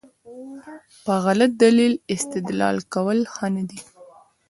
[1.03, 3.79] په غلط دلیل استدلال کول ښه نه دي.